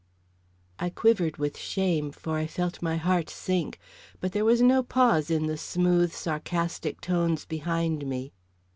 I 0.79 0.89
quivered 0.89 1.37
with 1.37 1.59
shame, 1.59 2.11
for 2.11 2.35
I 2.35 2.47
felt 2.47 2.81
my 2.81 2.97
heart 2.97 3.29
sink. 3.29 3.77
But 4.19 4.31
there 4.31 4.43
was 4.43 4.59
no 4.59 4.81
pause 4.81 5.29
in 5.29 5.45
the 5.45 5.57
smooth, 5.57 6.11
sarcastic 6.11 6.99
tones 7.01 7.45
behind 7.45 8.07
me. 8.07 8.33